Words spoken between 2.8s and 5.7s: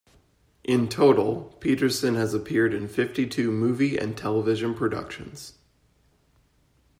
fifty-two movie and television productions.